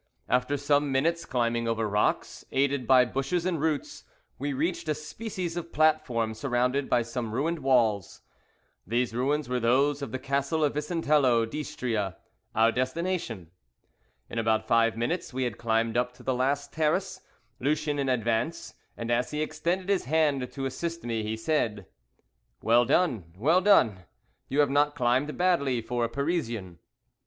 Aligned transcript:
After 0.27 0.57
some 0.57 0.91
minutes' 0.91 1.25
climbing 1.25 1.67
over 1.67 1.87
rocks, 1.87 2.43
aided 2.51 2.87
by 2.87 3.05
bushes 3.05 3.45
and 3.45 3.61
roots, 3.61 4.03
we 4.39 4.51
reached 4.51 4.89
a 4.89 4.95
species 4.95 5.55
of 5.55 5.71
platform 5.71 6.33
surmounted 6.33 6.89
by 6.89 7.03
some 7.03 7.31
ruined 7.35 7.59
walls. 7.59 8.21
These 8.87 9.13
ruins 9.13 9.47
were 9.47 9.59
those 9.59 10.01
of 10.01 10.11
the 10.11 10.17
Castle 10.17 10.63
of 10.63 10.73
Vicentello 10.73 11.45
d'Istria, 11.45 12.17
our 12.55 12.71
destination. 12.71 13.51
In 14.27 14.39
about 14.39 14.67
five 14.67 14.97
minutes 14.97 15.35
we 15.35 15.43
had 15.43 15.59
climbed 15.59 15.95
up 15.95 16.13
to 16.15 16.23
the 16.23 16.33
last 16.33 16.73
terrace, 16.73 17.21
Lucien 17.59 17.99
in 17.99 18.09
advance, 18.09 18.73
and 18.97 19.11
as 19.11 19.29
he 19.29 19.43
extended 19.43 19.87
his 19.87 20.05
hand 20.05 20.51
to 20.53 20.65
assist 20.65 21.03
me 21.03 21.21
he 21.21 21.37
said: 21.37 21.85
"Well 22.63 22.85
done, 22.85 23.33
well 23.37 23.61
done; 23.61 23.99
you 24.49 24.61
have 24.61 24.69
not 24.71 24.95
climbed 24.95 25.37
badly 25.37 25.79
for 25.79 26.03
a 26.03 26.09
Parisian." 26.09 26.79